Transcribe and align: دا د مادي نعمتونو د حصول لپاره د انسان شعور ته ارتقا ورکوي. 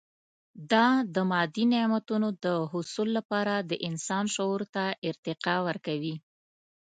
دا 0.71 0.87
د 1.15 1.17
مادي 1.31 1.65
نعمتونو 1.73 2.27
د 2.45 2.47
حصول 2.71 3.09
لپاره 3.17 3.53
د 3.69 3.71
انسان 3.87 4.25
شعور 4.35 4.61
ته 4.73 4.83
ارتقا 5.09 5.55
ورکوي. 5.67 6.15